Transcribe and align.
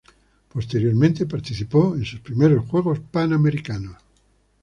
Posteriormente 0.51 1.27
participó 1.27 1.93
en 1.95 2.03
sus 2.05 2.21
primeros 2.21 2.67
Juegos 2.67 2.99
Panamericanos. 3.11 3.97